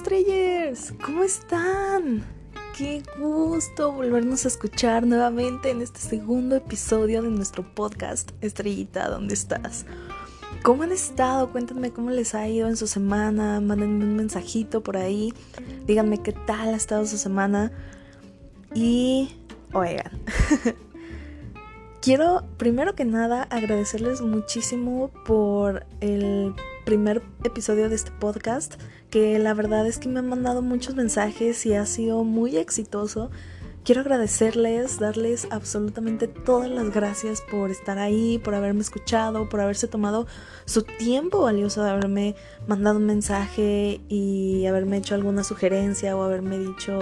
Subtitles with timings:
[0.00, 0.94] estrellas!
[1.04, 2.24] ¿Cómo están?
[2.74, 9.34] Qué gusto volvernos a escuchar nuevamente en este segundo episodio de nuestro podcast Estrellita, ¿dónde
[9.34, 9.84] estás?
[10.62, 11.52] ¿Cómo han estado?
[11.52, 15.34] Cuéntenme cómo les ha ido en su semana, mándenme un mensajito por ahí,
[15.86, 17.70] díganme qué tal ha estado su semana
[18.72, 19.36] y
[19.74, 20.10] oigan,
[22.00, 26.54] quiero primero que nada agradecerles muchísimo por el
[26.90, 28.74] primer episodio de este podcast,
[29.10, 33.30] que la verdad es que me han mandado muchos mensajes y ha sido muy exitoso.
[33.84, 39.86] Quiero agradecerles, darles absolutamente todas las gracias por estar ahí, por haberme escuchado, por haberse
[39.86, 40.26] tomado
[40.64, 42.34] su tiempo valioso de haberme
[42.66, 46.98] mandado un mensaje y haberme hecho alguna sugerencia o haberme dicho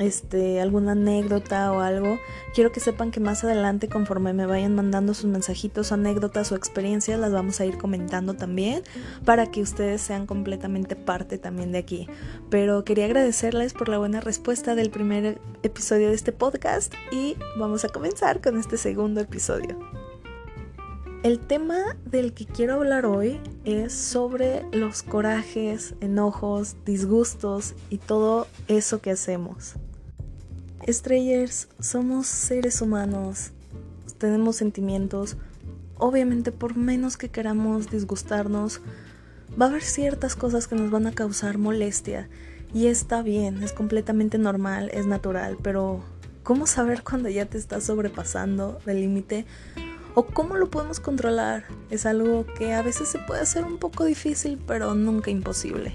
[0.00, 2.18] este, alguna anécdota o algo,
[2.54, 7.20] quiero que sepan que más adelante, conforme me vayan mandando sus mensajitos, anécdotas o experiencias,
[7.20, 8.82] las vamos a ir comentando también
[9.24, 12.08] para que ustedes sean completamente parte también de aquí.
[12.48, 17.84] Pero quería agradecerles por la buena respuesta del primer episodio de este podcast y vamos
[17.84, 19.78] a comenzar con este segundo episodio.
[21.22, 28.46] El tema del que quiero hablar hoy es sobre los corajes, enojos, disgustos y todo
[28.68, 29.74] eso que hacemos.
[30.86, 33.50] Estrellers, somos seres humanos,
[34.16, 35.36] tenemos sentimientos.
[35.98, 38.80] Obviamente, por menos que queramos disgustarnos,
[39.60, 42.30] va a haber ciertas cosas que nos van a causar molestia.
[42.72, 46.02] Y está bien, es completamente normal, es natural, pero
[46.44, 49.44] ¿cómo saber cuando ya te estás sobrepasando del límite?
[50.14, 51.64] ¿O cómo lo podemos controlar?
[51.90, 55.94] Es algo que a veces se puede hacer un poco difícil, pero nunca imposible.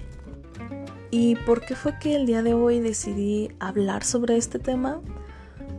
[1.18, 5.00] ¿Y por qué fue que el día de hoy decidí hablar sobre este tema?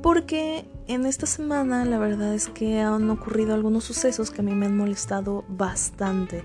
[0.03, 4.53] Porque en esta semana la verdad es que han ocurrido algunos sucesos que a mí
[4.53, 6.43] me han molestado bastante.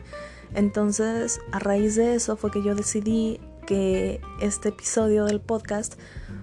[0.55, 5.97] Entonces, a raíz de eso fue que yo decidí que este episodio del podcast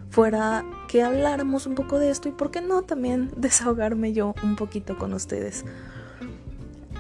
[0.09, 4.57] fuera que habláramos un poco de esto y por qué no también desahogarme yo un
[4.57, 5.67] poquito con ustedes.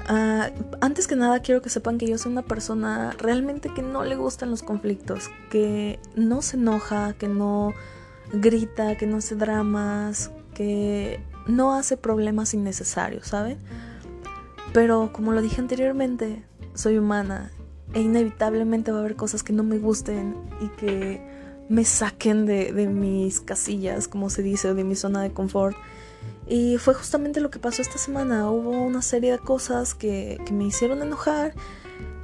[0.08, 4.04] Uh, antes que nada quiero que sepan que yo soy una persona realmente que no
[4.04, 7.74] le gustan los conflictos, que no se enoja, que no
[8.32, 13.58] grita, que no hace dramas, que no hace problemas innecesarios, ¿saben?
[14.72, 16.42] Pero como lo dije anteriormente,
[16.72, 17.50] soy humana
[17.92, 21.20] e inevitablemente va a haber cosas que no me gusten y que
[21.68, 25.76] me saquen de, de mis casillas, como se dice, o de mi zona de confort.
[26.48, 28.50] Y fue justamente lo que pasó esta semana.
[28.50, 31.54] Hubo una serie de cosas que, me hicieron enojar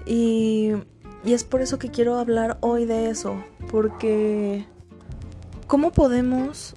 [0.06, 0.72] y,
[1.24, 3.36] y es por eso que quiero hablar hoy de eso.
[3.70, 4.66] Porque
[5.66, 6.74] ¿cómo podemos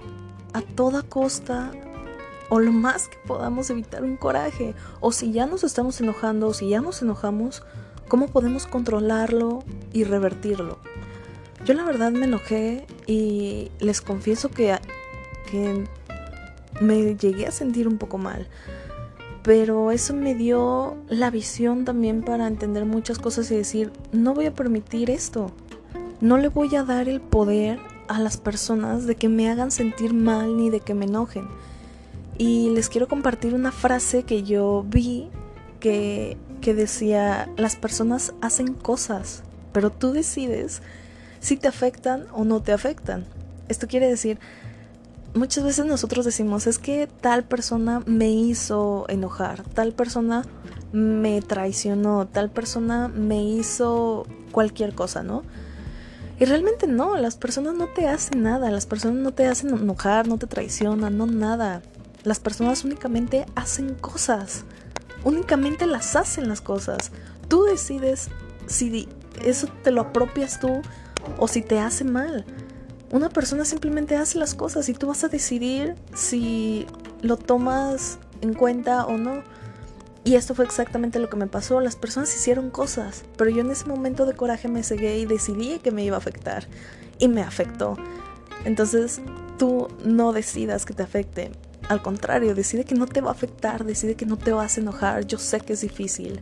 [0.53, 1.71] a toda costa
[2.49, 4.75] o lo más que podamos evitar un coraje?
[4.99, 7.63] O si ya nos estamos enojando o si ya nos enojamos,
[8.09, 9.63] ¿cómo podemos controlarlo
[9.93, 10.79] y revertirlo?
[11.65, 14.77] Yo la verdad me enojé y les confieso que,
[15.49, 15.85] que
[16.81, 18.47] me llegué a sentir un poco mal.
[19.43, 24.47] Pero eso me dio la visión también para entender muchas cosas y decir, no voy
[24.47, 25.51] a permitir esto.
[26.19, 30.13] No le voy a dar el poder a las personas de que me hagan sentir
[30.13, 31.47] mal ni de que me enojen.
[32.37, 35.29] Y les quiero compartir una frase que yo vi
[35.79, 40.81] que, que decía, las personas hacen cosas, pero tú decides
[41.39, 43.25] si te afectan o no te afectan.
[43.69, 44.39] Esto quiere decir,
[45.33, 50.43] muchas veces nosotros decimos, es que tal persona me hizo enojar, tal persona
[50.91, 55.43] me traicionó, tal persona me hizo cualquier cosa, ¿no?
[56.39, 60.27] Y realmente no, las personas no te hacen nada, las personas no te hacen enojar,
[60.27, 61.81] no te traicionan, no nada.
[62.23, 64.63] Las personas únicamente hacen cosas,
[65.23, 67.11] únicamente las hacen las cosas.
[67.47, 68.29] Tú decides
[68.67, 69.07] si
[69.43, 70.81] eso te lo apropias tú
[71.39, 72.45] o si te hace mal.
[73.11, 76.85] Una persona simplemente hace las cosas y tú vas a decidir si
[77.21, 79.43] lo tomas en cuenta o no.
[80.25, 81.79] Y esto fue exactamente lo que me pasó.
[81.79, 85.79] Las personas hicieron cosas, pero yo en ese momento de coraje me cegué y decidí
[85.79, 86.67] que me iba a afectar.
[87.17, 87.95] Y me afectó.
[88.65, 89.21] Entonces,
[89.57, 91.51] tú no decidas que te afecte.
[91.87, 94.81] Al contrario, decide que no te va a afectar, decide que no te vas a
[94.81, 95.25] enojar.
[95.25, 96.41] Yo sé que es difícil,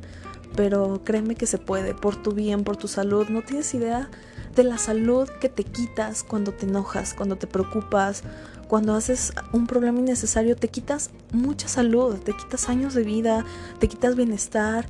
[0.56, 3.28] pero créeme que se puede, por tu bien, por tu salud.
[3.30, 4.10] No tienes idea
[4.56, 8.24] de la salud que te quitas cuando te enojas, cuando te preocupas,
[8.68, 13.46] cuando haces un problema innecesario, te quitas mucha salud, te quitas años de vida,
[13.80, 14.88] te quitas bienestar.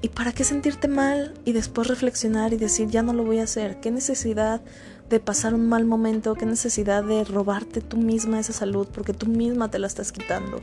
[0.00, 3.44] ¿Y para qué sentirte mal y después reflexionar y decir ya no lo voy a
[3.44, 3.80] hacer?
[3.80, 4.60] ¿Qué necesidad
[5.08, 6.34] de pasar un mal momento?
[6.34, 10.60] ¿Qué necesidad de robarte tú misma esa salud porque tú misma te la estás quitando?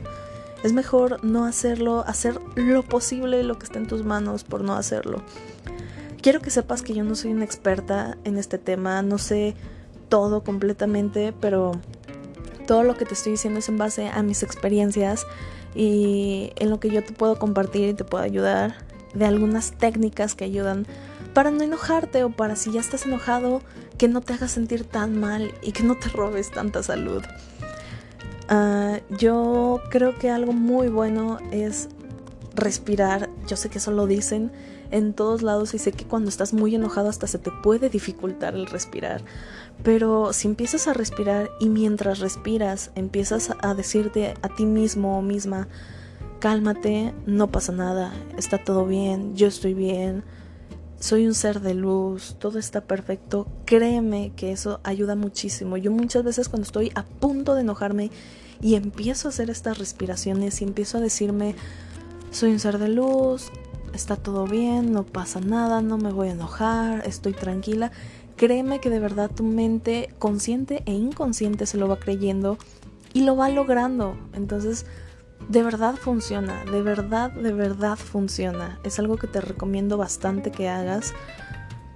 [0.62, 4.74] Es mejor no hacerlo, hacer lo posible, lo que esté en tus manos por no
[4.74, 5.22] hacerlo
[6.26, 9.54] quiero que sepas que yo no soy una experta en este tema, no sé
[10.08, 11.70] todo completamente, pero
[12.66, 15.24] todo lo que te estoy diciendo es en base a mis experiencias
[15.72, 18.74] y en lo que yo te puedo compartir y te puedo ayudar
[19.14, 20.84] de algunas técnicas que ayudan
[21.32, 23.62] para no enojarte o para si ya estás enojado
[23.96, 27.22] que no te hagas sentir tan mal y que no te robes tanta salud.
[28.48, 31.88] Ah, yo creo que algo muy bueno es
[32.54, 33.28] respirar.
[33.46, 34.52] Yo sé que eso lo dicen
[34.90, 38.54] en todos lados y sé que cuando estás muy enojado hasta se te puede dificultar
[38.54, 39.22] el respirar.
[39.82, 45.22] Pero si empiezas a respirar y mientras respiras empiezas a decirte a ti mismo o
[45.22, 45.68] misma,
[46.38, 50.22] cálmate, no pasa nada, está todo bien, yo estoy bien,
[50.98, 55.76] soy un ser de luz, todo está perfecto, créeme que eso ayuda muchísimo.
[55.76, 58.10] Yo muchas veces cuando estoy a punto de enojarme
[58.60, 61.54] y empiezo a hacer estas respiraciones y empiezo a decirme,
[62.30, 63.50] soy un ser de luz,
[63.92, 67.92] está todo bien, no pasa nada, no me voy a enojar, estoy tranquila.
[68.36, 72.58] Créeme que de verdad tu mente consciente e inconsciente se lo va creyendo
[73.14, 74.16] y lo va logrando.
[74.34, 74.84] Entonces,
[75.48, 78.78] de verdad funciona, de verdad, de verdad funciona.
[78.82, 81.14] Es algo que te recomiendo bastante que hagas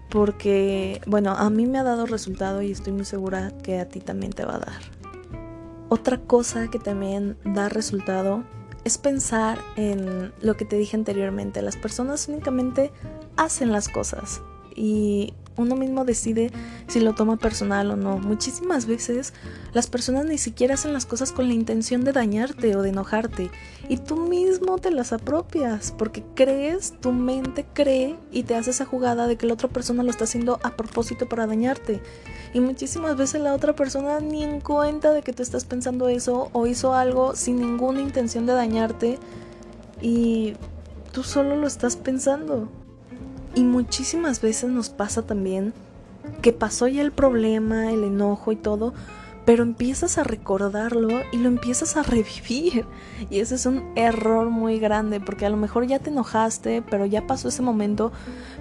[0.09, 4.01] porque, bueno, a mí me ha dado resultado y estoy muy segura que a ti
[4.01, 4.83] también te va a dar.
[5.89, 8.45] Otra cosa que también da resultado
[8.85, 11.63] es pensar en lo que te dije anteriormente.
[11.63, 12.93] Las personas únicamente
[13.37, 14.43] hacen las cosas
[14.75, 16.51] y uno mismo decide
[16.89, 18.19] si lo toma personal o no.
[18.19, 19.33] Muchísimas veces
[19.73, 23.51] las personas ni siquiera hacen las cosas con la intención de dañarte o de enojarte
[23.89, 28.85] y tú mismo te las apropias porque crees, tu mente cree y te hace esa
[28.85, 32.01] jugada de que la otra persona lo está haciendo a propósito para dañarte.
[32.53, 36.51] Y muchísimas veces la otra persona ni en cuenta de que tú estás pensando eso
[36.53, 39.19] o hizo algo sin ninguna intención de dañarte
[40.01, 40.55] y
[41.13, 42.69] tú solo lo estás pensando.
[43.55, 45.73] Y muchísimas veces nos pasa también
[46.43, 48.95] que pasó ya el problema, el enojo y todo,
[49.45, 52.85] pero empiezas a recordarlo y lo empiezas a revivir.
[53.31, 57.07] Y ese es un error muy grande, porque a lo mejor ya te enojaste, pero
[57.07, 58.13] ya pasó ese momento,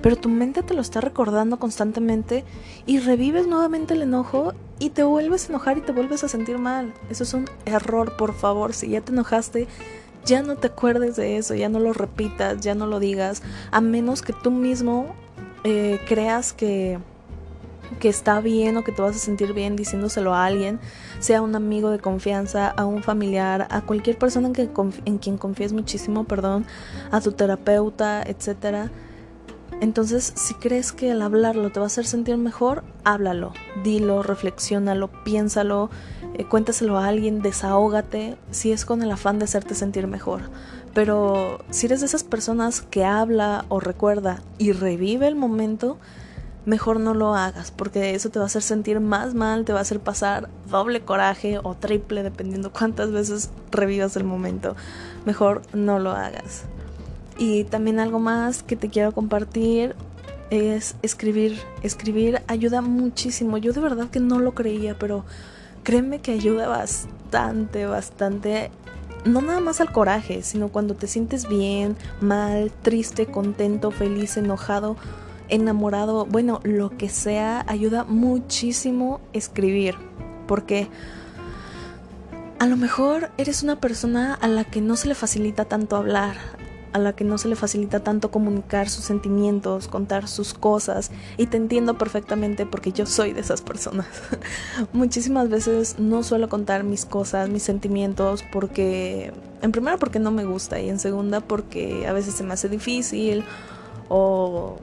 [0.01, 2.43] pero tu mente te lo está recordando constantemente
[2.85, 6.57] y revives nuevamente el enojo y te vuelves a enojar y te vuelves a sentir
[6.57, 6.93] mal.
[7.09, 9.67] Eso es un error, por favor, si ya te enojaste,
[10.25, 13.81] ya no te acuerdes de eso, ya no lo repitas, ya no lo digas, a
[13.81, 15.15] menos que tú mismo
[15.63, 16.99] eh, creas que,
[17.99, 20.79] que está bien o que te vas a sentir bien diciéndoselo a alguien,
[21.19, 24.69] sea un amigo de confianza, a un familiar, a cualquier persona en, que,
[25.05, 26.65] en quien confíes muchísimo, perdón,
[27.11, 28.91] a tu terapeuta, etcétera
[29.81, 35.09] entonces, si crees que el hablarlo te va a hacer sentir mejor, háblalo, dilo, reflexiónalo,
[35.23, 35.89] piénsalo,
[36.33, 40.41] eh, cuéntaselo a alguien, desahógate, si es con el afán de hacerte sentir mejor.
[40.93, 45.97] Pero si eres de esas personas que habla o recuerda y revive el momento,
[46.65, 49.79] mejor no lo hagas, porque eso te va a hacer sentir más mal, te va
[49.79, 54.75] a hacer pasar doble coraje o triple, dependiendo cuántas veces revivas el momento.
[55.25, 56.65] Mejor no lo hagas.
[57.39, 59.95] Y también algo más que te quiero compartir
[60.49, 61.57] es escribir.
[61.81, 63.57] Escribir ayuda muchísimo.
[63.57, 65.23] Yo de verdad que no lo creía, pero
[65.83, 68.71] créeme que ayuda bastante, bastante.
[69.23, 74.97] No nada más al coraje, sino cuando te sientes bien, mal, triste, contento, feliz, enojado,
[75.47, 79.95] enamorado, bueno, lo que sea, ayuda muchísimo escribir.
[80.45, 80.89] Porque
[82.59, 86.35] a lo mejor eres una persona a la que no se le facilita tanto hablar,
[86.93, 91.11] a la que no se le facilita tanto comunicar sus sentimientos, contar sus cosas.
[91.37, 94.07] Y te entiendo perfectamente porque yo soy de esas personas.
[94.93, 100.45] Muchísimas veces no suelo contar mis cosas, mis sentimientos, porque, en primera porque no me
[100.45, 103.43] gusta y en segunda porque a veces se me hace difícil
[104.07, 104.77] o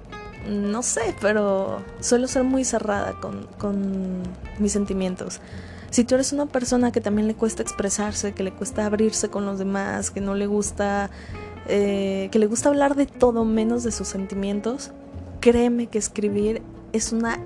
[0.49, 4.23] no sé, pero suelo ser muy cerrada con, con
[4.59, 5.41] mis sentimientos.
[5.91, 9.47] Si tú eres una persona que también le cuesta expresarse, que le cuesta abrirse con
[9.47, 11.11] los demás, que no le gusta
[11.69, 14.93] eh, que le gusta hablar de todo menos de sus sentimientos,
[15.41, 17.41] créeme que escribir es una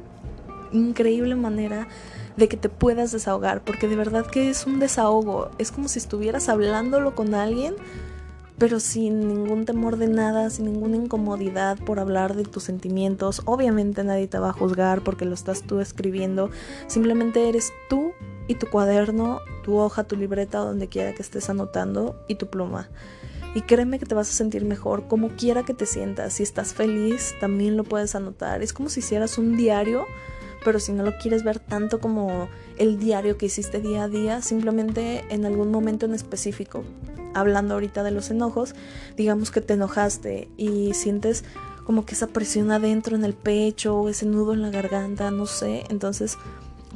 [0.72, 1.88] increíble manera
[2.36, 5.98] de que te puedas desahogar, porque de verdad que es un desahogo, es como si
[5.98, 7.74] estuvieras hablándolo con alguien,
[8.58, 13.40] pero sin ningún temor de nada, sin ninguna incomodidad por hablar de tus sentimientos.
[13.46, 16.50] Obviamente nadie te va a juzgar porque lo estás tú escribiendo,
[16.86, 18.12] simplemente eres tú
[18.48, 22.90] y tu cuaderno, tu hoja, tu libreta, donde quiera que estés anotando y tu pluma.
[23.54, 26.34] Y créeme que te vas a sentir mejor como quiera que te sientas.
[26.34, 28.62] Si estás feliz, también lo puedes anotar.
[28.62, 30.06] Es como si hicieras un diario,
[30.64, 34.40] pero si no lo quieres ver tanto como el diario que hiciste día a día,
[34.42, 36.84] simplemente en algún momento en específico.
[37.34, 38.74] Hablando ahorita de los enojos,
[39.16, 41.44] digamos que te enojaste y sientes
[41.84, 45.84] como que esa presión adentro en el pecho ese nudo en la garganta, no sé.
[45.88, 46.38] Entonces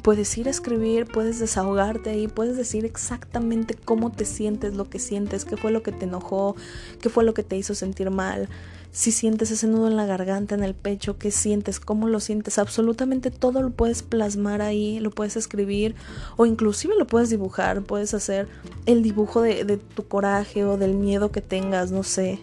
[0.04, 4.98] puedes ir a escribir, puedes desahogarte ahí, puedes decir exactamente cómo te sientes, lo que
[4.98, 6.56] sientes, qué fue lo que te enojó,
[7.00, 8.50] qué fue lo que te hizo sentir mal.
[8.92, 12.58] Si sientes ese nudo en la garganta, en el pecho, qué sientes, cómo lo sientes,
[12.58, 15.94] absolutamente todo lo puedes plasmar ahí, lo puedes escribir
[16.36, 18.46] o inclusive lo puedes dibujar, puedes hacer
[18.84, 22.40] el dibujo de, de tu coraje o del miedo que tengas, no sé,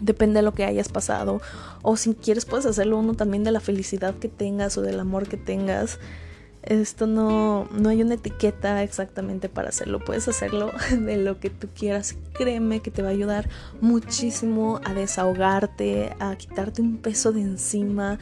[0.00, 1.42] depende de lo que hayas pasado.
[1.82, 5.28] O si quieres puedes hacerlo uno también de la felicidad que tengas o del amor
[5.28, 5.98] que tengas.
[6.62, 9.98] Esto no, no hay una etiqueta exactamente para hacerlo.
[9.98, 12.16] Puedes hacerlo de lo que tú quieras.
[12.34, 13.48] Créeme que te va a ayudar
[13.80, 18.18] muchísimo a desahogarte, a quitarte un peso de encima,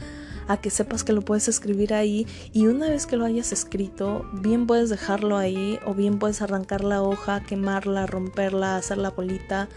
[0.47, 2.25] a que sepas que lo puedes escribir ahí.
[2.51, 6.83] Y una vez que lo hayas escrito, bien puedes dejarlo ahí o bien puedes arrancar
[6.83, 9.69] la hoja, quemarla, romperla, hacer la bolita,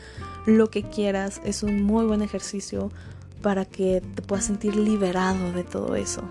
[0.47, 1.43] lo que quieras.
[1.45, 2.91] Es un muy buen ejercicio
[3.43, 6.23] para que te puedas sentir liberado de todo eso.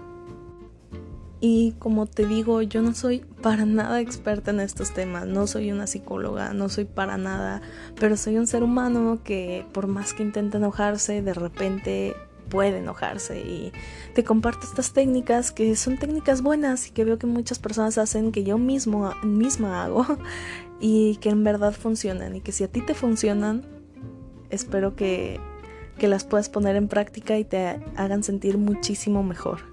[1.46, 5.74] Y como te digo, yo no soy para nada experta en estos temas, no soy
[5.74, 7.62] una psicóloga, no soy para nada,
[8.00, 12.16] pero soy un ser humano que por más que intenta enojarse, de repente
[12.48, 13.74] puede enojarse y
[14.16, 18.32] te comparto estas técnicas que son técnicas buenas y que veo que muchas personas hacen
[18.32, 20.06] que yo mismo misma hago
[20.80, 23.66] y que en verdad funcionan y que si a ti te funcionan
[24.50, 25.42] espero que,
[25.98, 29.73] que las puedas poner en práctica y te hagan sentir muchísimo mejor.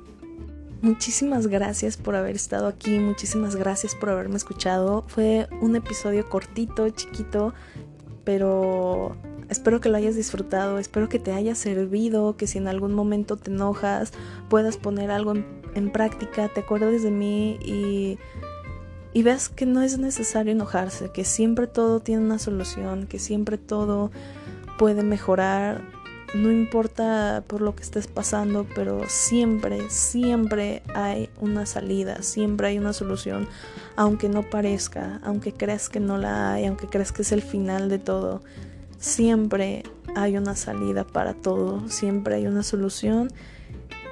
[0.83, 5.05] Muchísimas gracias por haber estado aquí, muchísimas gracias por haberme escuchado.
[5.09, 7.53] Fue un episodio cortito, chiquito,
[8.25, 9.15] pero
[9.51, 13.37] espero que lo hayas disfrutado, espero que te haya servido, que si en algún momento
[13.37, 14.13] te enojas
[14.49, 15.35] puedas poner algo
[15.75, 18.19] en, práctica, te acuerdes de mí y,
[19.13, 23.59] y veas que no es necesario enojarse, que siempre todo tiene una solución, que siempre
[23.59, 24.11] todo
[24.79, 25.83] puede mejorar
[26.35, 32.79] no importa por lo que estés pasando, pero siempre, siempre hay una salida, siempre hay
[32.79, 33.49] una solución,
[33.97, 37.89] aunque no parezca, aunque creas que no la hay, aunque creas que es el final
[37.89, 38.43] de todo,
[38.99, 39.83] siempre
[40.15, 43.29] hay una salida para todo, siempre hay una solución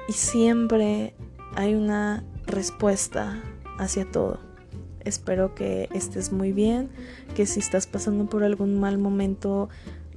[0.07, 1.13] y siempre
[1.55, 3.41] hay una respuesta
[3.77, 4.39] hacia todo.
[5.05, 6.89] Espero que estés muy bien,
[7.35, 9.69] que si estás pasando por algún mal momento,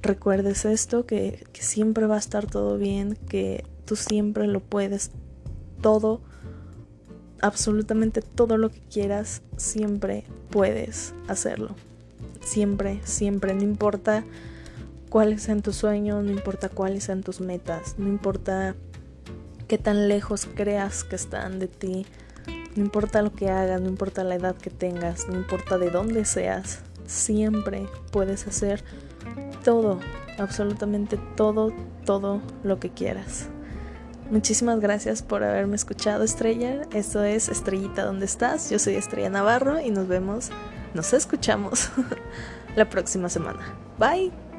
[0.03, 5.11] recuerdes esto, que, siempre va a estar todo bien, que tú siempre lo puedes,
[5.81, 6.21] todo,
[7.41, 11.75] absolutamente todo lo que quieras, siempre puedes hacerlo.
[12.41, 14.25] Siempre, siempre, no importa
[15.09, 18.75] cuáles sean tus sueños, no importa cuáles sean tus metas, no importa
[19.67, 22.05] qué tan lejos creas que están de ti,
[22.75, 26.25] no importa lo que hagas, no importa la edad que tengas, no importa de dónde
[26.25, 28.83] seas, siempre puedes hacer
[29.63, 29.99] todo,
[30.37, 31.73] absolutamente todo,
[32.05, 33.47] todo lo que quieras.
[34.29, 36.83] Muchísimas gracias por haberme escuchado, Estrella.
[36.93, 38.69] Esto es Estrellita, ¿dónde estás?
[38.69, 40.49] Yo soy Estrella Navarro y nos vemos,
[40.93, 41.89] nos escuchamos
[42.75, 43.61] la próxima semana.
[43.99, 44.52] Bye.